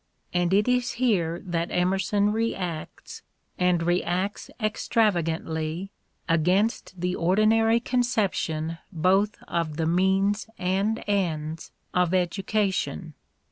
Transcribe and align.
And 0.33 0.51
it 0.51 0.67
is 0.67 0.93
here 0.93 1.39
that 1.45 1.69
Emerson 1.69 2.31
reacts, 2.31 3.21
and 3.59 3.83
reacts 3.83 4.49
extrava 4.59 5.23
gantly, 5.23 5.89
against 6.27 6.99
the 6.99 7.13
ordinary 7.15 7.79
conception 7.79 8.79
both 8.91 9.35
of 9.47 9.77
the 9.77 9.85
means 9.85 10.47
and 10.57 11.03
ends 11.07 11.71
of 11.93 12.15
education. 12.15 13.13